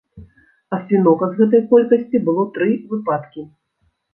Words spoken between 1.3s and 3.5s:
з гэтай колькасці было тры выпадкі.